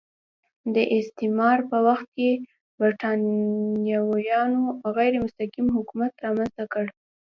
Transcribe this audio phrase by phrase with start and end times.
[0.75, 2.29] د استعمار په وخت کې
[2.79, 4.61] برېټانویانو
[4.95, 6.85] غیر مستقیم حکومت رامنځته کړ.